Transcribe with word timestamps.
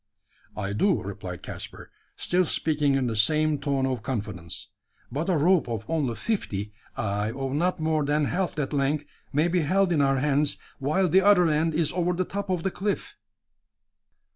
"I 0.57 0.73
do," 0.73 0.99
replied 1.03 1.43
Caspar, 1.43 1.91
still 2.15 2.43
speaking 2.43 2.95
in 2.95 3.05
the 3.05 3.15
same 3.15 3.59
tone 3.59 3.85
of 3.85 4.01
confidence; 4.01 4.69
"but 5.11 5.29
a 5.29 5.37
rope 5.37 5.69
of 5.69 5.85
only 5.87 6.15
fifty 6.15 6.73
ay, 6.97 7.29
of 7.33 7.53
not 7.53 7.79
more 7.79 8.03
than 8.03 8.25
half 8.25 8.55
that 8.55 8.73
length 8.73 9.05
may 9.31 9.47
be 9.47 9.59
held 9.59 9.91
in 9.91 10.01
our 10.01 10.17
hands, 10.17 10.57
while 10.79 11.07
the 11.07 11.21
other 11.21 11.47
end 11.47 11.75
is 11.75 11.91
over 11.93 12.13
the 12.13 12.25
top 12.25 12.49
of 12.49 12.63
the 12.63 12.71
cliff." 12.71 13.13